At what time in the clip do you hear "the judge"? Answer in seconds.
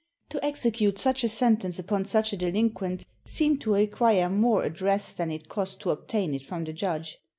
6.63-7.19